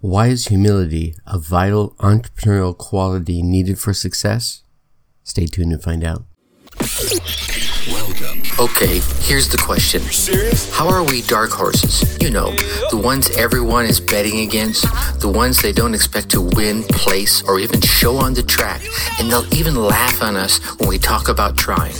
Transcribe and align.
Why 0.00 0.26
is 0.26 0.48
humility 0.48 1.14
a 1.26 1.38
vital 1.38 1.94
entrepreneurial 2.00 2.76
quality 2.76 3.40
needed 3.42 3.78
for 3.78 3.94
success? 3.94 4.62
Stay 5.24 5.46
tuned 5.46 5.70
to 5.72 5.78
find 5.78 6.04
out. 6.04 6.24
Welcome. 7.88 8.42
Okay, 8.60 9.00
here's 9.20 9.48
the 9.48 9.56
question. 9.58 10.02
Serious? 10.02 10.70
How 10.74 10.86
are 10.88 11.02
we 11.02 11.22
dark 11.22 11.50
horses? 11.50 12.18
You 12.20 12.28
know, 12.28 12.50
the 12.90 13.00
ones 13.02 13.30
everyone 13.36 13.86
is 13.86 13.98
betting 13.98 14.40
against, 14.40 14.82
the 15.20 15.32
ones 15.34 15.62
they 15.62 15.72
don't 15.72 15.94
expect 15.94 16.28
to 16.30 16.42
win, 16.42 16.82
place, 16.84 17.42
or 17.44 17.58
even 17.58 17.80
show 17.80 18.16
on 18.16 18.34
the 18.34 18.42
track, 18.42 18.82
and 19.18 19.30
they'll 19.30 19.52
even 19.54 19.76
laugh 19.76 20.22
on 20.22 20.36
us 20.36 20.58
when 20.78 20.90
we 20.90 20.98
talk 20.98 21.30
about 21.30 21.56
trying. 21.56 21.94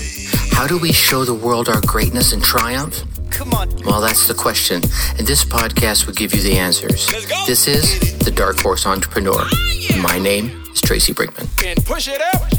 How 0.52 0.66
do 0.66 0.78
we 0.78 0.92
show 0.92 1.24
the 1.24 1.34
world 1.34 1.68
our 1.70 1.80
greatness 1.86 2.34
and 2.34 2.42
triumph? 2.42 3.04
Come 3.36 3.52
on. 3.52 3.68
Well, 3.84 4.00
that's 4.00 4.26
the 4.26 4.32
question, 4.32 4.80
and 5.18 5.26
this 5.26 5.44
podcast 5.44 6.06
will 6.06 6.14
give 6.14 6.34
you 6.34 6.40
the 6.40 6.56
answers. 6.56 7.06
This 7.46 7.68
is 7.68 8.18
The 8.20 8.30
Dark 8.30 8.58
Horse 8.58 8.86
Entrepreneur. 8.86 9.36
Ah, 9.38 9.92
and 9.92 10.02
my 10.02 10.18
name 10.18 10.64
is 10.72 10.80
Tracy 10.80 11.12
Brinkmann. 11.12 11.46
And 11.62 11.84
push 11.84 12.08
it 12.08 12.22
up. 12.34 12.50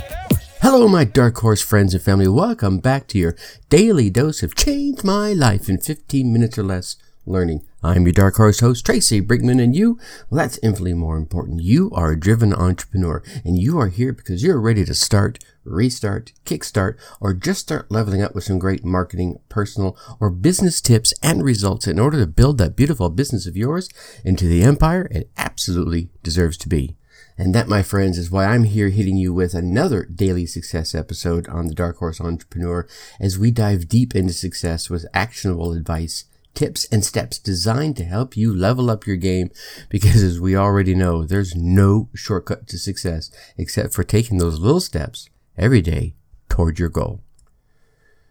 Hello, 0.61 0.87
my 0.87 1.03
Dark 1.03 1.37
Horse 1.39 1.63
friends 1.63 1.95
and 1.95 2.03
family. 2.03 2.27
Welcome 2.27 2.77
back 2.77 3.07
to 3.07 3.17
your 3.17 3.35
daily 3.71 4.11
dose 4.11 4.43
of 4.43 4.53
Change 4.53 5.03
My 5.03 5.33
Life 5.33 5.67
in 5.67 5.79
15 5.79 6.31
minutes 6.31 6.59
or 6.59 6.63
less 6.63 6.95
learning. 7.25 7.65
I'm 7.81 8.03
your 8.03 8.13
Dark 8.13 8.35
Horse 8.35 8.59
host, 8.59 8.85
Tracy 8.85 9.19
Brinkmann, 9.19 9.61
and 9.61 9.75
you, 9.75 9.97
well, 10.29 10.37
that's 10.37 10.59
infinitely 10.61 10.93
more 10.93 11.17
important. 11.17 11.63
You 11.63 11.89
are 11.91 12.11
a 12.11 12.19
driven 12.19 12.53
entrepreneur, 12.53 13.23
and 13.43 13.57
you 13.57 13.79
are 13.79 13.87
here 13.87 14.13
because 14.13 14.43
you're 14.43 14.61
ready 14.61 14.85
to 14.85 14.93
start, 14.93 15.39
restart, 15.67 16.33
kickstart, 16.45 16.97
or 17.19 17.33
just 17.33 17.61
start 17.61 17.91
leveling 17.91 18.21
up 18.21 18.33
with 18.33 18.43
some 18.43 18.59
great 18.59 18.83
marketing, 18.83 19.39
personal, 19.49 19.97
or 20.19 20.29
business 20.29 20.81
tips 20.81 21.13
and 21.21 21.43
results 21.43 21.87
in 21.87 21.99
order 21.99 22.19
to 22.19 22.27
build 22.27 22.57
that 22.57 22.75
beautiful 22.75 23.09
business 23.09 23.45
of 23.45 23.57
yours 23.57 23.89
into 24.23 24.45
the 24.45 24.63
empire 24.63 25.07
it 25.11 25.29
absolutely 25.37 26.09
deserves 26.23 26.57
to 26.57 26.69
be. 26.69 26.95
And 27.37 27.53
that, 27.53 27.67
my 27.67 27.83
friends, 27.83 28.17
is 28.17 28.31
why 28.31 28.45
I'm 28.45 28.63
here 28.63 28.89
hitting 28.89 29.15
you 29.15 29.31
with 29.31 29.53
another 29.53 30.05
daily 30.05 30.47
success 30.47 30.95
episode 30.95 31.47
on 31.47 31.67
the 31.67 31.75
Dark 31.75 31.97
Horse 31.97 32.19
Entrepreneur 32.19 32.87
as 33.19 33.37
we 33.37 33.51
dive 33.51 33.87
deep 33.87 34.15
into 34.15 34.33
success 34.33 34.89
with 34.89 35.05
actionable 35.13 35.71
advice, 35.73 36.25
tips, 36.55 36.85
and 36.91 37.05
steps 37.05 37.37
designed 37.37 37.95
to 37.97 38.05
help 38.05 38.35
you 38.35 38.51
level 38.51 38.89
up 38.89 39.05
your 39.05 39.17
game. 39.17 39.51
Because 39.87 40.23
as 40.23 40.39
we 40.39 40.55
already 40.55 40.95
know, 40.95 41.25
there's 41.25 41.55
no 41.55 42.09
shortcut 42.15 42.67
to 42.69 42.77
success 42.79 43.29
except 43.55 43.93
for 43.93 44.03
taking 44.03 44.39
those 44.39 44.59
little 44.59 44.81
steps 44.81 45.29
every 45.57 45.81
day 45.81 46.15
toward 46.49 46.79
your 46.79 46.89
goal. 46.89 47.21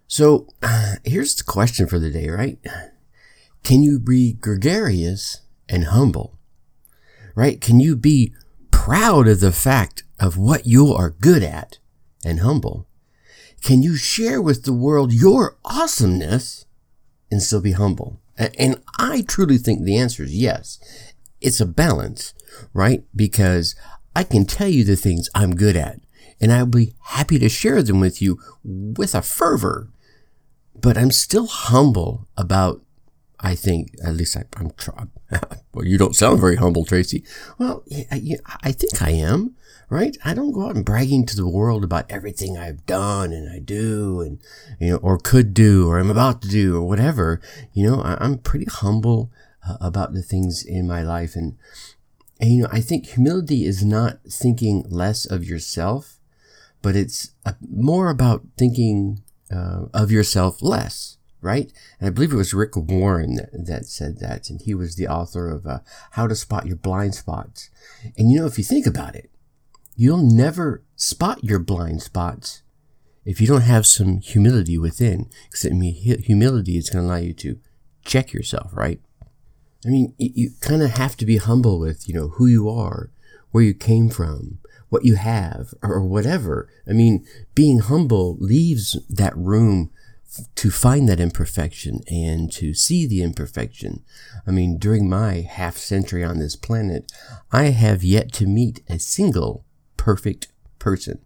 So 0.07 0.49
here's 1.05 1.35
the 1.35 1.45
question 1.45 1.87
for 1.87 1.99
the 1.99 2.11
day, 2.11 2.29
right? 2.29 2.59
Can 3.63 3.83
you 3.83 3.99
be 3.99 4.35
gregarious 4.35 5.41
and 5.69 5.87
humble? 5.87 6.39
Right? 7.35 7.61
Can 7.61 7.81
you 7.81 7.97
be 7.97 8.33
proud 8.71 9.29
of 9.29 9.41
the 9.41 9.53
fact 9.53 10.05
of 10.19 10.39
what 10.39 10.67
you 10.67 10.93
are 10.93 11.11
good 11.11 11.43
at 11.43 11.79
and 12.25 12.41
humble? 12.41 12.87
Can 13.63 13.83
you 13.83 13.97
share 13.97 14.41
with 14.41 14.65
the 14.65 14.73
world 14.73 15.13
your 15.13 15.59
awesomeness 15.65 16.67
and 17.31 17.43
still 17.43 17.61
be 17.61 17.73
humble? 17.73 18.21
And 18.39 18.83
I 18.99 19.23
truly 19.23 19.59
think 19.59 19.83
the 19.83 19.97
answer 19.97 20.23
is 20.23 20.35
yes. 20.35 20.79
It's 21.41 21.61
a 21.61 21.67
balance, 21.67 22.33
right? 22.73 23.05
Because 23.15 23.75
I 24.15 24.23
can 24.23 24.47
tell 24.47 24.69
you 24.69 24.85
the 24.85 24.97
things 24.97 25.29
I'm 25.35 25.57
good 25.57 25.77
at 25.77 26.01
and 26.41 26.53
I'll 26.53 26.67
be 26.67 26.95
happy 27.03 27.39
to 27.39 27.49
share 27.49 27.83
them 27.83 28.01
with 28.01 28.21
you 28.21 28.39
with 28.63 29.15
a 29.15 29.23
fervor, 29.23 29.89
but 30.75 30.99
I'm 30.99 31.11
still 31.11 31.47
humble 31.47 32.29
about 32.37 32.83
I 33.39 33.55
think, 33.55 33.95
at 34.03 34.15
least 34.15 34.37
I, 34.37 34.45
I'm 34.57 34.71
trying. 34.73 35.11
well, 35.75 35.85
you 35.85 35.99
don't 35.99 36.17
sound 36.17 36.41
very 36.41 36.57
humble, 36.57 36.85
Tracy. 36.85 37.25
Well, 37.59 37.85
I, 38.11 38.37
I 38.63 38.73
think 38.73 39.03
I 39.03 39.11
am, 39.11 39.55
right? 39.91 40.17
I 40.25 40.33
don't 40.33 40.53
go 40.53 40.67
out 40.67 40.77
and 40.77 40.85
bragging 40.85 41.27
to 41.27 41.37
the 41.37 41.47
world 41.47 41.85
about 41.85 42.11
everything 42.11 42.57
I've 42.57 42.87
done 42.87 43.33
and 43.33 43.53
I 43.53 43.59
do 43.59 44.21
and, 44.21 44.41
you 44.81 44.93
know, 44.93 44.97
or 44.99 45.19
could 45.19 45.53
do 45.53 45.89
or 45.89 45.99
I'm 45.99 46.11
about 46.11 46.41
to 46.43 46.49
do 46.49 46.77
or 46.77 46.83
whatever. 46.83 47.41
You 47.73 47.91
know, 47.91 48.01
I, 48.01 48.17
I'm 48.21 48.39
pretty 48.39 48.67
humble 48.67 49.31
uh, 49.69 49.77
about 49.81 50.15
the 50.15 50.23
things 50.23 50.65
in 50.65 50.87
my 50.87 51.03
life. 51.03 51.37
And, 51.37 51.59
and, 52.41 52.51
you 52.51 52.63
know, 52.63 52.69
I 52.73 52.81
think 52.81 53.07
humility 53.07 53.67
is 53.67 53.85
not 53.85 54.21
thinking 54.29 54.87
less 54.89 55.27
of 55.27 55.45
yourself, 55.45 56.16
but 56.83 56.97
it's 56.97 57.33
uh 57.45 57.53
more 57.69 58.11
about 58.11 58.43
thinking 58.57 59.23
uh, 59.51 59.87
of 59.95 60.11
yourself 60.11 60.61
less 60.61 61.17
right? 61.43 61.73
And 62.01 62.09
I 62.09 62.11
believe 62.11 62.33
it 62.33 62.37
was 62.37 62.53
Rick 62.53 62.77
Warren 62.77 63.37
that, 63.37 63.51
that 63.53 63.87
said 63.87 64.19
that, 64.19 64.51
and 64.51 64.61
he 64.61 64.75
was 64.75 64.97
the 64.97 65.07
author 65.07 65.49
of 65.49 65.65
uh, 65.65 65.79
How 66.13 66.27
to 66.27 66.35
Spot 66.35 66.67
Your 66.67 66.77
Blind 66.77 67.15
Spots. 67.15 67.71
And 68.19 68.33
you 68.33 68.41
know, 68.41 68.47
if 68.47 68.59
you 68.59 68.65
think 68.65 68.85
about 68.85 69.15
it, 69.15 69.31
you'll 69.95 70.19
never 70.23 70.83
spot 70.97 71.43
your 71.45 71.59
blind 71.59 72.03
spots 72.03 72.63
if 73.25 73.41
you 73.41 73.47
don't 73.47 73.63
have 73.63 73.87
some 73.87 74.21
humility 74.21 74.77
within. 74.77 75.31
Because 75.45 75.67
I 75.67 75.71
mean, 75.71 75.95
humility 75.95 76.77
is 76.77 76.91
going 76.91 77.05
to 77.05 77.09
allow 77.09 77.21
you 77.21 77.33
to 77.35 77.59
check 78.05 78.33
yourself, 78.33 78.71
right? 78.75 79.01
I 79.85 79.89
mean, 79.89 80.15
you, 80.19 80.31
you 80.35 80.51
kind 80.61 80.83
of 80.83 80.93
have 80.93 81.17
to 81.19 81.27
be 81.27 81.37
humble 81.37 81.79
with, 81.79 82.09
you 82.09 82.15
know, 82.15 82.29
who 82.29 82.47
you 82.47 82.69
are, 82.69 83.11
where 83.53 83.65
you 83.65 83.75
came 83.75 84.11
from, 84.11 84.59
what 84.89 85.05
you 85.05 85.17
have, 85.17 85.75
or 85.83 86.01
whatever. 86.01 86.69
I 86.89 86.93
mean, 86.93 87.27
being 87.55 87.81
humble 87.81 88.37
leaves 88.39 88.99
that 89.09 89.37
room 89.37 89.91
to 90.55 90.71
find 90.71 91.09
that 91.09 91.21
imperfection 91.21 92.01
and 92.11 92.53
to 92.53 92.75
see 92.75 93.07
the 93.07 93.23
imperfection. 93.23 94.03
I 94.47 94.51
mean, 94.51 94.79
during 94.79 95.09
my 95.09 95.47
half 95.49 95.77
century 95.77 96.23
on 96.25 96.39
this 96.39 96.57
planet, 96.57 97.11
I 97.53 97.65
have 97.65 98.05
yet 98.05 98.33
to 98.35 98.47
meet 98.47 98.83
a 98.89 98.99
single 98.99 99.65
perfect 99.97 100.49
person. 100.79 101.21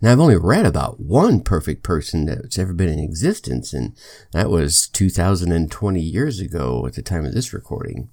Now, 0.00 0.12
I've 0.12 0.20
only 0.20 0.36
read 0.36 0.66
about 0.66 1.00
one 1.00 1.40
perfect 1.40 1.82
person 1.82 2.26
that's 2.26 2.58
ever 2.58 2.74
been 2.74 2.90
in 2.90 2.98
existence, 2.98 3.72
and 3.72 3.96
that 4.32 4.50
was 4.50 4.88
2020 4.88 6.00
years 6.00 6.38
ago 6.40 6.84
at 6.86 6.94
the 6.94 7.02
time 7.02 7.24
of 7.24 7.32
this 7.32 7.54
recording. 7.54 8.10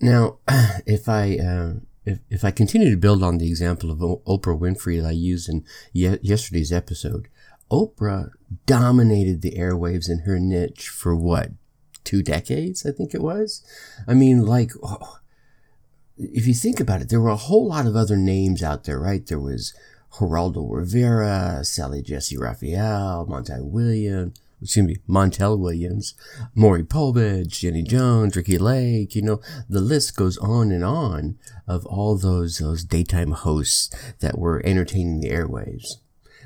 Now, 0.00 0.38
if 0.86 1.08
I, 1.08 1.36
uh, 1.38 1.74
if, 2.06 2.20
if 2.30 2.44
I 2.44 2.52
continue 2.52 2.90
to 2.90 2.96
build 2.96 3.22
on 3.22 3.38
the 3.38 3.48
example 3.48 3.90
of 3.90 3.98
Oprah 3.98 4.58
Winfrey 4.58 5.02
that 5.02 5.08
I 5.08 5.12
used 5.12 5.48
in 5.48 5.64
ye- 5.92 6.18
yesterday's 6.22 6.72
episode, 6.72 7.28
Oprah 7.70 8.30
dominated 8.64 9.42
the 9.42 9.56
airwaves 9.58 10.08
in 10.08 10.20
her 10.20 10.38
niche 10.38 10.88
for 10.88 11.16
what, 11.16 11.50
two 12.04 12.22
decades, 12.22 12.86
I 12.86 12.92
think 12.92 13.12
it 13.12 13.22
was? 13.22 13.62
I 14.06 14.14
mean, 14.14 14.46
like, 14.46 14.70
oh, 14.82 15.18
if 16.16 16.46
you 16.46 16.54
think 16.54 16.78
about 16.78 17.02
it, 17.02 17.08
there 17.08 17.20
were 17.20 17.28
a 17.30 17.36
whole 17.36 17.66
lot 17.66 17.86
of 17.86 17.96
other 17.96 18.16
names 18.16 18.62
out 18.62 18.84
there, 18.84 19.00
right? 19.00 19.26
There 19.26 19.40
was 19.40 19.74
Geraldo 20.12 20.66
Rivera, 20.70 21.64
Sally 21.64 22.02
Jessy 22.02 22.38
Raphael, 22.38 23.26
Montel 23.28 23.64
Williams, 23.64 24.38
excuse 24.62 24.86
me, 24.86 24.96
Montel 25.08 25.58
Williams, 25.58 26.14
Maury 26.54 26.82
Povich, 26.82 27.60
Jenny 27.60 27.82
Jones, 27.82 28.36
Ricki 28.36 28.58
Lake, 28.58 29.14
you 29.14 29.22
know, 29.22 29.40
the 29.68 29.80
list 29.80 30.16
goes 30.16 30.38
on 30.38 30.72
and 30.72 30.84
on 30.84 31.38
of 31.66 31.84
all 31.86 32.16
those, 32.16 32.58
those 32.58 32.84
daytime 32.84 33.32
hosts 33.32 33.94
that 34.20 34.38
were 34.38 34.62
entertaining 34.64 35.20
the 35.20 35.30
airwaves. 35.30 35.96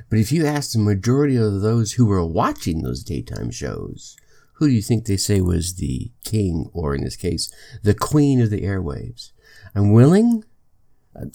But 0.08 0.18
if 0.18 0.32
you 0.32 0.44
ask 0.44 0.72
the 0.72 0.78
majority 0.78 1.36
of 1.36 1.60
those 1.60 1.92
who 1.92 2.04
were 2.04 2.24
watching 2.26 2.82
those 2.82 3.04
daytime 3.04 3.50
shows, 3.50 4.16
who 4.54 4.66
do 4.68 4.74
you 4.74 4.82
think 4.82 5.06
they 5.06 5.16
say 5.16 5.40
was 5.40 5.76
the 5.76 6.10
king, 6.24 6.68
or 6.74 6.94
in 6.94 7.04
this 7.04 7.16
case, 7.16 7.52
the 7.82 7.94
queen 7.94 8.40
of 8.40 8.50
the 8.50 8.62
airwaves? 8.62 9.30
I'm 9.74 9.92
willing, 9.92 10.44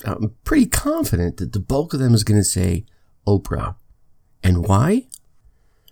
I'm 0.06 0.36
pretty 0.44 0.68
confident 0.68 1.38
that 1.38 1.54
the 1.54 1.60
bulk 1.60 1.94
of 1.94 2.00
them 2.00 2.14
is 2.14 2.24
going 2.24 2.40
to 2.40 2.44
say 2.44 2.86
Oprah. 3.26 3.76
And 4.44 4.68
why? 4.68 5.08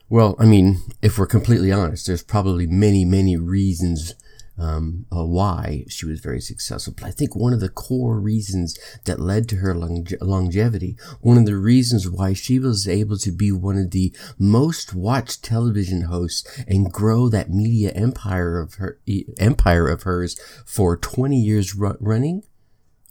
Well, 0.09 0.35
I 0.37 0.45
mean, 0.45 0.81
if 1.01 1.17
we're 1.17 1.25
completely 1.25 1.71
honest, 1.71 2.07
there's 2.07 2.23
probably 2.23 2.67
many, 2.67 3.03
many 3.05 3.35
reasons 3.35 4.13
um, 4.57 5.05
uh, 5.11 5.25
why 5.25 5.85
she 5.89 6.05
was 6.05 6.19
very 6.19 6.39
successful. 6.39 6.93
But 6.95 7.07
I 7.07 7.11
think 7.11 7.35
one 7.35 7.53
of 7.53 7.59
the 7.59 7.69
core 7.69 8.19
reasons 8.19 8.77
that 9.05 9.19
led 9.19 9.50
to 9.50 9.57
her 9.57 9.73
longe- 9.73 10.13
longevity, 10.21 10.95
one 11.21 11.38
of 11.38 11.45
the 11.45 11.57
reasons 11.57 12.07
why 12.07 12.33
she 12.33 12.59
was 12.59 12.88
able 12.88 13.17
to 13.17 13.31
be 13.31 13.51
one 13.51 13.77
of 13.77 13.91
the 13.91 14.13
most 14.38 14.94
watched 14.94 15.44
television 15.44 16.03
hosts 16.03 16.63
and 16.67 16.91
grow 16.91 17.29
that 17.29 17.49
media 17.49 17.91
empire 17.91 18.59
of 18.59 18.75
her 18.75 18.99
e- 19.06 19.25
empire 19.39 19.88
of 19.88 20.03
hers 20.03 20.39
for 20.65 20.95
20 20.95 21.35
years 21.35 21.75
ru- 21.75 21.97
running 21.99 22.44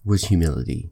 was 0.04 0.26
humility. 0.26 0.91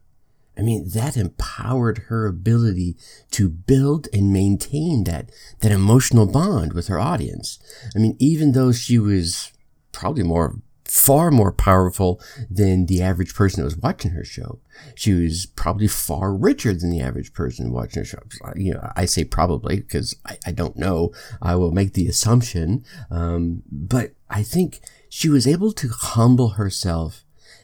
I 0.61 0.63
mean, 0.63 0.89
that 0.89 1.17
empowered 1.17 2.03
her 2.09 2.27
ability 2.27 2.95
to 3.31 3.49
build 3.49 4.07
and 4.13 4.31
maintain 4.31 5.05
that, 5.05 5.31
that 5.61 5.71
emotional 5.71 6.27
bond 6.27 6.73
with 6.73 6.87
her 6.87 6.99
audience. 6.99 7.57
I 7.95 7.99
mean, 7.99 8.15
even 8.19 8.51
though 8.51 8.71
she 8.71 8.99
was 8.99 9.51
probably 9.91 10.21
more, 10.21 10.59
far 10.85 11.31
more 11.31 11.51
powerful 11.51 12.21
than 12.47 12.85
the 12.85 13.01
average 13.01 13.33
person 13.33 13.61
that 13.61 13.65
was 13.65 13.77
watching 13.77 14.11
her 14.11 14.23
show. 14.23 14.59
She 14.93 15.13
was 15.13 15.47
probably 15.47 15.87
far 15.87 16.31
richer 16.31 16.73
than 16.75 16.91
the 16.91 17.01
average 17.01 17.33
person 17.33 17.71
watching 17.71 18.01
her 18.01 18.05
show. 18.05 18.19
You 18.55 18.75
know, 18.75 18.91
I 18.95 19.05
say 19.05 19.23
probably 19.23 19.77
because 19.77 20.15
I, 20.27 20.37
I 20.45 20.51
don't 20.51 20.77
know. 20.77 21.11
I 21.41 21.55
will 21.55 21.71
make 21.71 21.93
the 21.93 22.07
assumption. 22.07 22.85
Um, 23.09 23.63
but 23.71 24.11
I 24.29 24.43
think 24.43 24.81
she 25.09 25.27
was 25.27 25.47
able 25.47 25.71
to 25.71 25.87
humble 25.87 26.49
herself 26.49 27.20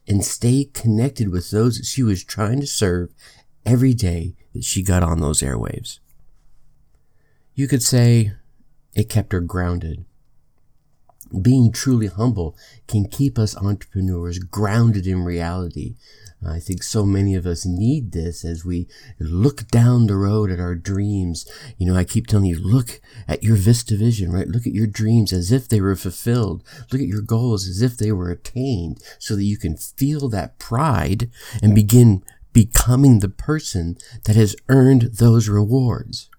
and 0.07 0.23
stay 0.23 0.69
connected 0.73 1.29
with 1.29 1.51
those 1.51 1.77
that 1.77 1.85
she 1.85 2.03
was 2.03 2.23
trying 2.23 2.59
to 2.61 2.67
serve 2.67 3.13
every 3.65 3.93
day 3.93 4.35
that 4.53 4.63
she 4.63 4.81
got 4.81 5.03
on 5.03 5.19
those 5.19 5.41
airwaves. 5.41 5.99
You 7.53 7.67
could 7.67 7.83
say 7.83 8.33
it 8.93 9.09
kept 9.09 9.33
her 9.33 9.41
grounded. 9.41 10.05
Being 11.41 11.71
truly 11.71 12.07
humble 12.07 12.55
can 12.87 13.07
keep 13.07 13.37
us 13.37 13.57
entrepreneurs 13.57 14.39
grounded 14.39 15.05
in 15.05 15.23
reality. 15.23 15.95
I 16.45 16.59
think 16.59 16.83
so 16.83 17.03
many 17.03 17.33
of 17.33 17.47
us 17.47 17.65
need 17.65 18.11
this 18.11 18.45
as 18.45 18.63
we 18.63 18.87
look 19.19 19.67
down 19.69 20.05
the 20.05 20.15
road 20.15 20.51
at 20.51 20.59
our 20.59 20.75
dreams. 20.75 21.49
You 21.77 21.87
know, 21.87 21.95
I 21.97 22.03
keep 22.03 22.27
telling 22.27 22.45
you, 22.45 22.59
look 22.59 23.01
at 23.27 23.43
your 23.43 23.55
Vista 23.55 23.97
vision, 23.97 24.31
right? 24.31 24.47
Look 24.47 24.67
at 24.67 24.73
your 24.73 24.87
dreams 24.87 25.33
as 25.33 25.51
if 25.51 25.67
they 25.67 25.81
were 25.81 25.95
fulfilled. 25.95 26.63
Look 26.91 27.01
at 27.01 27.07
your 27.07 27.21
goals 27.21 27.67
as 27.67 27.81
if 27.81 27.97
they 27.97 28.11
were 28.11 28.29
attained 28.29 29.01
so 29.17 29.35
that 29.35 29.45
you 29.45 29.57
can 29.57 29.77
feel 29.77 30.29
that 30.29 30.59
pride 30.59 31.29
and 31.61 31.73
begin 31.73 32.23
becoming 32.53 33.19
the 33.19 33.29
person 33.29 33.97
that 34.25 34.35
has 34.35 34.55
earned 34.69 35.09
those 35.13 35.49
rewards. 35.49 36.29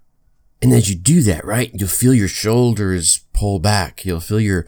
And 0.61 0.73
as 0.73 0.91
you 0.91 0.97
do 0.97 1.23
that, 1.23 1.45
right, 1.45 1.71
you'll 1.73 1.89
feel 1.89 2.13
your 2.13 2.29
shoulders 2.29 3.25
pull 3.33 3.61
back. 3.61 4.05
You'll 4.05 4.19
feel 4.19 4.41
your 4.41 4.67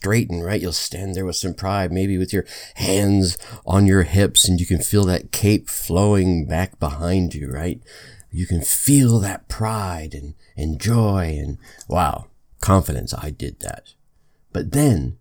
straighten, 0.00 0.42
right? 0.42 0.62
You'll 0.62 0.72
stand 0.72 1.14
there 1.14 1.26
with 1.26 1.36
some 1.36 1.52
pride, 1.52 1.92
maybe 1.92 2.16
with 2.16 2.32
your 2.32 2.46
hands 2.76 3.36
on 3.66 3.86
your 3.86 4.04
hips 4.04 4.48
and 4.48 4.58
you 4.58 4.64
can 4.64 4.80
feel 4.80 5.04
that 5.04 5.30
cape 5.30 5.68
flowing 5.68 6.46
back 6.46 6.80
behind 6.80 7.34
you, 7.34 7.52
right? 7.52 7.82
You 8.30 8.46
can 8.46 8.62
feel 8.62 9.18
that 9.18 9.48
pride 9.48 10.14
and, 10.14 10.34
and 10.56 10.80
joy 10.80 11.36
and 11.38 11.58
wow, 11.86 12.28
confidence. 12.62 13.12
I 13.12 13.28
did 13.28 13.60
that. 13.60 13.92
But 14.54 14.72
then 14.72 15.18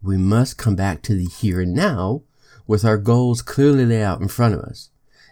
we 0.00 0.16
must 0.16 0.56
come 0.56 0.76
back 0.76 1.02
to 1.02 1.14
the 1.14 1.26
here 1.26 1.60
and 1.60 1.74
now 1.74 2.22
with 2.68 2.84
our 2.84 2.98
goals 2.98 3.42
clearly 3.42 3.84
laid 3.84 4.02
out 4.02 4.20
in 4.20 4.28
front 4.28 4.54
of 4.54 4.60
us 4.60 4.90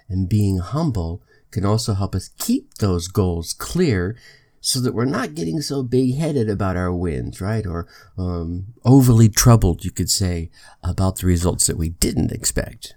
and 0.08 0.28
being 0.28 0.58
humble 0.58 1.22
can 1.52 1.64
also 1.64 1.94
help 1.94 2.16
us 2.16 2.30
keep 2.36 2.74
those 2.74 3.06
goals 3.06 3.52
clear 3.52 4.16
so 4.60 4.80
that 4.80 4.94
we're 4.94 5.04
not 5.04 5.34
getting 5.34 5.60
so 5.60 5.82
big 5.82 6.16
headed 6.16 6.48
about 6.48 6.76
our 6.76 6.92
wins, 6.92 7.40
right? 7.40 7.66
Or 7.66 7.86
um, 8.16 8.74
overly 8.84 9.28
troubled, 9.28 9.84
you 9.84 9.90
could 9.90 10.10
say, 10.10 10.50
about 10.82 11.16
the 11.16 11.26
results 11.26 11.66
that 11.66 11.78
we 11.78 11.90
didn't 11.90 12.32
expect. 12.32 12.94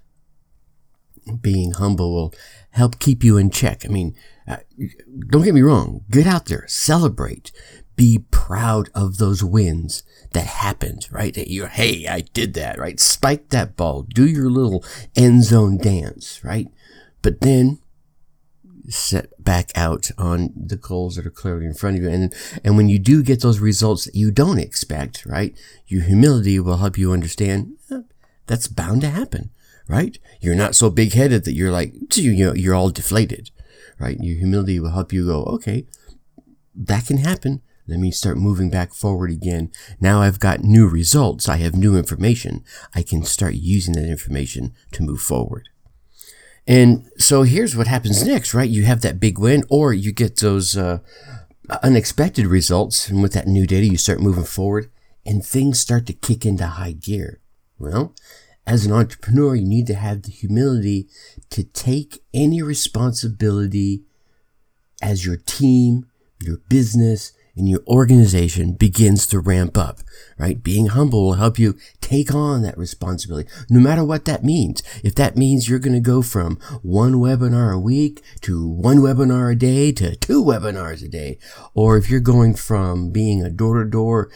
Being 1.41 1.73
humble 1.73 2.13
will 2.13 2.33
help 2.71 2.99
keep 2.99 3.23
you 3.23 3.37
in 3.37 3.51
check. 3.51 3.85
I 3.85 3.89
mean, 3.89 4.15
uh, 4.47 4.57
don't 5.29 5.43
get 5.43 5.53
me 5.53 5.61
wrong. 5.61 6.03
Get 6.09 6.25
out 6.25 6.47
there, 6.47 6.65
celebrate, 6.67 7.51
be 7.95 8.25
proud 8.31 8.89
of 8.95 9.17
those 9.17 9.43
wins 9.43 10.01
that 10.31 10.47
happened, 10.47 11.07
right? 11.11 11.37
You, 11.37 11.67
hey, 11.67 12.07
I 12.07 12.21
did 12.21 12.55
that, 12.55 12.79
right? 12.79 12.99
Spike 12.99 13.49
that 13.49 13.75
ball, 13.75 14.01
do 14.01 14.25
your 14.25 14.49
little 14.49 14.83
end 15.15 15.43
zone 15.43 15.77
dance, 15.77 16.43
right? 16.43 16.67
But 17.21 17.41
then 17.41 17.81
set 18.89 19.31
back 19.44 19.72
out 19.75 20.10
on 20.18 20.51
the 20.56 20.75
goals 20.75 21.16
that 21.16 21.25
are 21.25 21.31
clearly 21.31 21.66
in 21.66 21.74
front 21.74 21.98
of 21.98 22.04
you. 22.04 22.10
And, 22.10 22.33
and 22.63 22.78
when 22.78 22.89
you 22.89 23.00
do 23.00 23.24
get 23.24 23.42
those 23.42 23.60
results 23.60 24.06
that 24.06 24.16
you 24.16 24.31
don't 24.31 24.60
expect, 24.60 25.25
right? 25.25 25.57
Your 25.88 26.04
humility 26.04 26.60
will 26.60 26.78
help 26.78 26.98
you 26.98 27.12
understand 27.12 27.78
eh, 27.92 28.01
that's 28.48 28.68
bound 28.68 29.01
to 29.01 29.10
happen, 29.10 29.51
right? 29.88 30.18
You're 30.39 30.56
not 30.56 30.75
so 30.75 30.89
big 30.89 31.13
headed 31.13 31.45
that 31.45 31.54
you're 31.54 31.72
like, 31.72 31.94
you 32.16 32.33
know, 32.33 32.54
you're 32.54 32.75
all 32.75 32.89
deflated, 32.89 33.51
right? 34.00 34.18
Your 34.19 34.38
humility 34.38 34.80
will 34.80 34.92
help 34.92 35.13
you 35.13 35.25
go, 35.28 35.44
okay, 35.44 35.86
that 36.75 37.07
can 37.07 37.18
happen. 37.18 37.62
Let 37.88 38.00
me 38.00 38.12
start 38.12 38.38
moving 38.38 38.69
back 38.69 38.94
forward 38.94 39.31
again. 39.31 39.72
Now 40.00 40.22
I've 40.22 40.39
got 40.39 40.63
new 40.63 40.88
results. 40.88 41.50
I 41.50 41.57
have 41.57 41.75
new 41.75 41.98
information. 41.98 42.63
I 42.95 43.01
can 43.01 43.24
start 43.24 43.56
using 43.56 43.95
that 43.95 44.07
information 44.07 44.74
to 44.94 45.04
move 45.04 45.22
forward. 45.22 45.69
And 46.71 47.12
so 47.18 47.44
here's 47.44 47.75
what 47.75 47.88
happens 47.88 48.25
next, 48.25 48.53
right? 48.53 48.69
You 48.69 48.85
have 48.85 49.01
that 49.01 49.19
big 49.19 49.38
win, 49.38 49.65
or 49.69 49.91
you 49.91 50.13
get 50.13 50.38
those 50.38 50.77
uh, 50.77 51.00
unexpected 51.83 52.47
results. 52.47 53.09
And 53.09 53.21
with 53.21 53.33
that 53.33 53.45
new 53.45 53.68
data, 53.68 53.88
you 53.88 53.97
start 53.97 54.21
moving 54.21 54.45
forward 54.45 54.89
and 55.25 55.45
things 55.45 55.81
start 55.81 56.06
to 56.06 56.13
kick 56.13 56.45
into 56.45 56.65
high 56.65 56.94
gear. 56.94 57.41
Well, 57.77 58.15
as 58.65 58.85
an 58.85 58.94
entrepreneur, 58.94 59.53
you 59.53 59.68
need 59.68 59.85
to 59.88 59.95
have 59.95 60.21
the 60.21 60.31
humility 60.31 61.09
to 61.50 61.65
take 61.65 62.23
any 62.33 62.62
responsibility 62.62 64.03
as 65.01 65.25
your 65.25 65.35
team, 65.35 66.06
your 66.41 66.59
business, 66.69 67.33
your 67.67 67.81
organization 67.87 68.73
begins 68.73 69.27
to 69.27 69.39
ramp 69.39 69.77
up, 69.77 69.99
right? 70.37 70.61
Being 70.61 70.87
humble 70.87 71.23
will 71.23 71.33
help 71.33 71.59
you 71.59 71.77
take 71.99 72.33
on 72.33 72.61
that 72.61 72.77
responsibility, 72.77 73.49
no 73.69 73.79
matter 73.79 74.03
what 74.03 74.25
that 74.25 74.43
means. 74.43 74.81
If 75.03 75.15
that 75.15 75.35
means 75.35 75.67
you're 75.67 75.79
going 75.79 75.93
to 75.93 75.99
go 75.99 76.21
from 76.21 76.57
one 76.81 77.13
webinar 77.15 77.73
a 77.73 77.79
week 77.79 78.23
to 78.41 78.67
one 78.67 78.97
webinar 78.97 79.51
a 79.51 79.55
day 79.55 79.91
to 79.93 80.15
two 80.15 80.43
webinars 80.43 81.03
a 81.03 81.07
day, 81.07 81.37
or 81.73 81.97
if 81.97 82.09
you're 82.09 82.19
going 82.19 82.55
from 82.55 83.11
being 83.11 83.43
a 83.43 83.49
door 83.49 83.83
to 83.83 83.89
door 83.89 84.29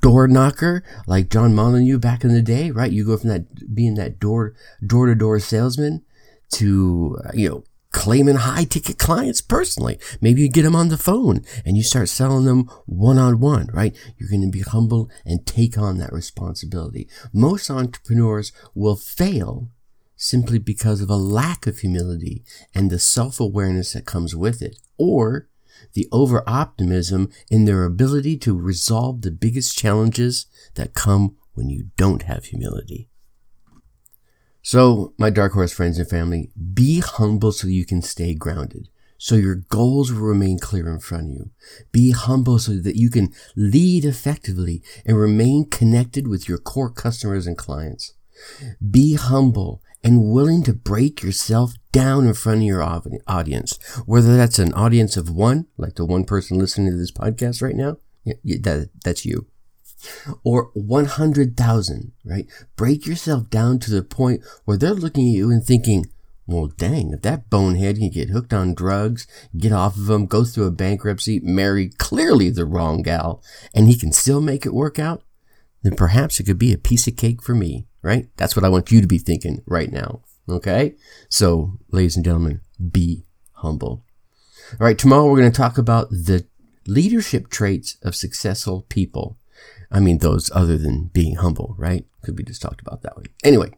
door 0.00 0.28
knocker 0.28 0.82
like 1.06 1.30
John 1.30 1.54
Molyneux 1.54 1.98
back 1.98 2.24
in 2.24 2.32
the 2.32 2.42
day, 2.42 2.70
right? 2.70 2.92
You 2.92 3.04
go 3.04 3.16
from 3.16 3.30
that 3.30 3.74
being 3.74 3.94
that 3.94 4.18
door 4.18 4.54
door 4.84 5.06
to 5.06 5.14
door 5.14 5.38
salesman 5.40 6.04
to, 6.52 7.18
uh, 7.24 7.30
you 7.34 7.48
know, 7.48 7.64
claiming 7.96 8.36
high 8.36 8.64
ticket 8.64 8.98
clients 8.98 9.40
personally. 9.40 9.98
Maybe 10.20 10.42
you 10.42 10.50
get 10.50 10.62
them 10.62 10.76
on 10.76 10.88
the 10.88 10.98
phone 10.98 11.40
and 11.64 11.78
you 11.78 11.82
start 11.82 12.10
selling 12.10 12.44
them 12.44 12.70
one 12.84 13.16
on 13.16 13.40
one, 13.40 13.68
right? 13.72 13.96
You're 14.18 14.28
going 14.28 14.42
to 14.42 14.50
be 14.50 14.60
humble 14.60 15.10
and 15.24 15.46
take 15.46 15.78
on 15.78 15.96
that 15.96 16.12
responsibility. 16.12 17.08
Most 17.32 17.70
entrepreneurs 17.70 18.52
will 18.74 18.96
fail 18.96 19.70
simply 20.14 20.58
because 20.58 21.00
of 21.00 21.08
a 21.08 21.16
lack 21.16 21.66
of 21.66 21.78
humility 21.78 22.44
and 22.74 22.90
the 22.90 22.98
self 22.98 23.40
awareness 23.40 23.94
that 23.94 24.04
comes 24.04 24.36
with 24.36 24.60
it, 24.60 24.78
or 24.98 25.48
the 25.94 26.06
over 26.12 26.44
optimism 26.46 27.30
in 27.50 27.64
their 27.64 27.84
ability 27.84 28.36
to 28.36 28.54
resolve 28.54 29.22
the 29.22 29.30
biggest 29.30 29.76
challenges 29.76 30.44
that 30.74 30.92
come 30.92 31.34
when 31.54 31.70
you 31.70 31.88
don't 31.96 32.24
have 32.24 32.44
humility. 32.44 33.08
So, 34.66 35.14
my 35.16 35.30
dark 35.30 35.52
horse 35.52 35.72
friends 35.72 35.96
and 35.96 36.10
family, 36.10 36.50
be 36.74 36.98
humble 36.98 37.52
so 37.52 37.68
you 37.68 37.86
can 37.86 38.02
stay 38.02 38.34
grounded. 38.34 38.88
So 39.16 39.36
your 39.36 39.54
goals 39.54 40.12
will 40.12 40.22
remain 40.22 40.58
clear 40.58 40.88
in 40.88 40.98
front 40.98 41.28
of 41.28 41.34
you. 41.36 41.50
Be 41.92 42.10
humble 42.10 42.58
so 42.58 42.72
that 42.72 42.96
you 42.96 43.08
can 43.08 43.32
lead 43.54 44.04
effectively 44.04 44.82
and 45.06 45.16
remain 45.16 45.70
connected 45.70 46.26
with 46.26 46.48
your 46.48 46.58
core 46.58 46.90
customers 46.90 47.46
and 47.46 47.56
clients. 47.56 48.14
Be 48.90 49.14
humble 49.14 49.82
and 50.02 50.32
willing 50.32 50.64
to 50.64 50.74
break 50.74 51.22
yourself 51.22 51.74
down 51.92 52.26
in 52.26 52.34
front 52.34 52.62
of 52.62 52.66
your 52.66 52.82
audience, 52.82 53.78
whether 54.04 54.36
that's 54.36 54.58
an 54.58 54.74
audience 54.74 55.16
of 55.16 55.30
one, 55.30 55.66
like 55.76 55.94
the 55.94 56.04
one 56.04 56.24
person 56.24 56.58
listening 56.58 56.90
to 56.90 56.98
this 56.98 57.12
podcast 57.12 57.62
right 57.62 57.76
now. 57.76 57.98
That, 58.24 58.90
that's 59.04 59.24
you 59.24 59.46
or 60.44 60.70
100,000, 60.74 62.12
right? 62.24 62.46
Break 62.76 63.06
yourself 63.06 63.50
down 63.50 63.78
to 63.80 63.90
the 63.90 64.02
point 64.02 64.42
where 64.64 64.76
they're 64.76 64.94
looking 64.94 65.28
at 65.28 65.36
you 65.36 65.50
and 65.50 65.64
thinking, 65.64 66.06
well, 66.46 66.68
dang, 66.68 67.12
if 67.12 67.22
that 67.22 67.50
bonehead 67.50 67.96
can 67.96 68.10
get 68.10 68.30
hooked 68.30 68.52
on 68.52 68.74
drugs, 68.74 69.26
get 69.56 69.72
off 69.72 69.96
of 69.96 70.06
them, 70.06 70.26
go 70.26 70.44
through 70.44 70.66
a 70.66 70.70
bankruptcy, 70.70 71.40
marry 71.40 71.88
clearly 71.88 72.50
the 72.50 72.64
wrong 72.64 73.02
gal, 73.02 73.42
and 73.74 73.88
he 73.88 73.98
can 73.98 74.12
still 74.12 74.40
make 74.40 74.64
it 74.64 74.74
work 74.74 74.98
out, 74.98 75.22
then 75.82 75.96
perhaps 75.96 76.38
it 76.38 76.44
could 76.44 76.58
be 76.58 76.72
a 76.72 76.78
piece 76.78 77.08
of 77.08 77.16
cake 77.16 77.42
for 77.42 77.54
me, 77.54 77.86
right? 78.02 78.28
That's 78.36 78.54
what 78.54 78.64
I 78.64 78.68
want 78.68 78.92
you 78.92 79.00
to 79.00 79.06
be 79.08 79.18
thinking 79.18 79.62
right 79.66 79.90
now. 79.90 80.22
Okay? 80.48 80.94
So, 81.28 81.78
ladies 81.90 82.14
and 82.14 82.24
gentlemen, 82.24 82.60
be 82.92 83.24
humble. 83.54 84.04
All 84.72 84.86
right, 84.86 84.98
tomorrow 84.98 85.26
we're 85.26 85.40
going 85.40 85.50
to 85.50 85.56
talk 85.56 85.78
about 85.78 86.10
the 86.10 86.46
leadership 86.86 87.48
traits 87.48 87.96
of 88.02 88.14
successful 88.14 88.86
people. 88.88 89.36
I 89.90 90.00
mean, 90.00 90.18
those 90.18 90.50
other 90.54 90.76
than 90.76 91.10
being 91.12 91.36
humble, 91.36 91.74
right? 91.78 92.04
Could 92.22 92.36
be 92.36 92.42
just 92.42 92.62
talked 92.62 92.80
about 92.80 93.02
that 93.02 93.16
way. 93.16 93.24
Anyway. 93.44 93.70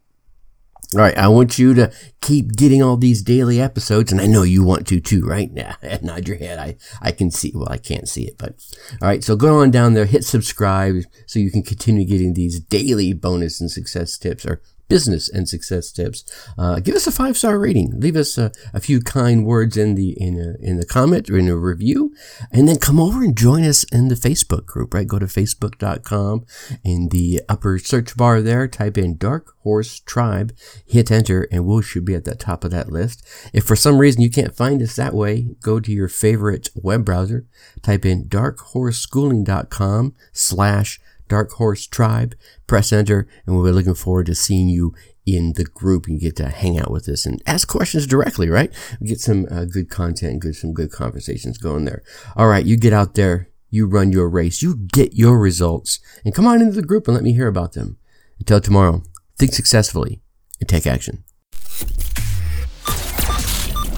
All 0.94 1.02
right, 1.02 1.18
I 1.18 1.28
want 1.28 1.58
you 1.58 1.74
to 1.74 1.92
keep 2.22 2.56
getting 2.56 2.82
all 2.82 2.96
these 2.96 3.20
daily 3.20 3.60
episodes, 3.60 4.10
and 4.10 4.22
I 4.22 4.26
know 4.26 4.42
you 4.42 4.62
want 4.62 4.86
to 4.86 5.00
too, 5.00 5.22
right? 5.26 5.50
Yeah, 5.52 5.76
nod 6.02 6.26
your 6.26 6.38
head. 6.38 6.58
I, 6.58 6.76
I 7.02 7.12
can 7.12 7.30
see, 7.30 7.52
well, 7.54 7.68
I 7.70 7.76
can't 7.76 8.08
see 8.08 8.22
it, 8.26 8.38
but 8.38 8.54
all 9.02 9.08
right, 9.08 9.22
so 9.22 9.36
go 9.36 9.58
on 9.58 9.70
down 9.70 9.92
there, 9.92 10.06
hit 10.06 10.24
subscribe 10.24 11.02
so 11.26 11.40
you 11.40 11.50
can 11.50 11.62
continue 11.62 12.06
getting 12.06 12.32
these 12.32 12.58
daily 12.58 13.12
bonus 13.12 13.60
and 13.60 13.70
success 13.70 14.16
tips 14.16 14.46
or 14.46 14.62
business 14.88 15.28
and 15.28 15.48
success 15.48 15.92
tips. 15.92 16.24
Uh, 16.56 16.80
give 16.80 16.94
us 16.94 17.06
a 17.06 17.12
five 17.12 17.36
star 17.36 17.58
rating. 17.58 18.00
Leave 18.00 18.16
us 18.16 18.38
a, 18.38 18.50
a, 18.72 18.80
few 18.80 19.00
kind 19.00 19.44
words 19.44 19.76
in 19.76 19.94
the 19.94 20.16
in 20.20 20.38
a, 20.38 20.66
in 20.66 20.78
the 20.78 20.86
comment 20.86 21.28
or 21.28 21.38
in 21.38 21.48
a 21.48 21.56
review, 21.56 22.14
and 22.50 22.68
then 22.68 22.78
come 22.78 22.98
over 22.98 23.22
and 23.22 23.36
join 23.36 23.64
us 23.64 23.84
in 23.84 24.08
the 24.08 24.14
Facebook 24.14 24.66
group. 24.66 24.94
Right, 24.94 25.06
go 25.06 25.18
to 25.18 25.26
facebook.com 25.26 26.46
in 26.84 27.08
the 27.10 27.42
upper 27.48 27.78
search 27.78 28.16
bar 28.16 28.40
there. 28.40 28.66
Type 28.66 28.98
in 28.98 29.16
Dark 29.16 29.54
Horse 29.62 30.00
Tribe, 30.00 30.56
hit 30.86 31.10
enter, 31.10 31.46
and 31.52 31.66
we 31.66 31.82
should 31.82 32.04
be 32.04 32.14
at 32.14 32.24
the 32.24 32.34
top 32.34 32.64
of 32.64 32.70
that 32.70 32.90
list. 32.90 33.26
If 33.52 33.64
for 33.64 33.76
some 33.76 33.98
reason 33.98 34.22
you 34.22 34.30
can't 34.30 34.56
find 34.56 34.80
us 34.82 34.96
that 34.96 35.14
way, 35.14 35.48
go 35.60 35.80
to 35.80 35.92
your 35.92 36.08
favorite 36.08 36.70
web 36.74 37.04
browser. 37.04 37.46
Type 37.82 38.04
in 38.06 38.24
darkhorseschooling.com 38.24 40.14
slash 40.32 41.00
Dark 41.28 41.52
Horse 41.52 41.86
Tribe. 41.86 42.34
Press 42.66 42.92
enter, 42.92 43.28
and 43.46 43.54
we'll 43.54 43.64
be 43.64 43.72
looking 43.72 43.94
forward 43.94 44.26
to 44.26 44.34
seeing 44.34 44.68
you 44.68 44.94
in 45.26 45.52
the 45.54 45.64
group. 45.64 46.08
You 46.08 46.18
get 46.18 46.36
to 46.36 46.48
hang 46.48 46.78
out 46.78 46.90
with 46.90 47.08
us 47.08 47.26
and 47.26 47.42
ask 47.46 47.68
questions 47.68 48.06
directly, 48.06 48.48
right? 48.48 48.72
We 49.00 49.08
get 49.08 49.20
some 49.20 49.46
uh, 49.50 49.66
good 49.66 49.90
content 49.90 50.32
and 50.32 50.40
good, 50.40 50.56
some 50.56 50.72
good 50.72 50.90
conversations 50.90 51.58
going 51.58 51.84
there. 51.84 52.02
All 52.36 52.48
right, 52.48 52.64
you 52.64 52.76
get 52.76 52.92
out 52.92 53.14
there, 53.14 53.50
you 53.70 53.86
run 53.86 54.12
your 54.12 54.28
race, 54.28 54.62
you 54.62 54.76
get 54.76 55.14
your 55.14 55.38
results, 55.38 56.00
and 56.24 56.34
come 56.34 56.46
on 56.46 56.60
into 56.60 56.74
the 56.74 56.82
group 56.82 57.06
and 57.06 57.14
let 57.14 57.24
me 57.24 57.34
hear 57.34 57.48
about 57.48 57.72
them. 57.72 57.98
Until 58.38 58.60
tomorrow, 58.60 59.02
think 59.38 59.52
successfully 59.52 60.22
and 60.60 60.68
take 60.68 60.86
action. 60.86 61.24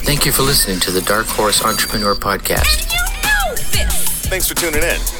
Thank 0.03 0.27
you 0.27 0.33
for 0.33 0.43
listening 0.43 0.81
to 0.81 0.91
the 0.91 1.03
Dark 1.03 1.27
Horse 1.27 1.65
Entrepreneur 1.65 2.15
Podcast. 2.15 2.89
Thanks 4.29 4.49
for 4.49 4.55
tuning 4.55 4.83
in. 4.83 5.20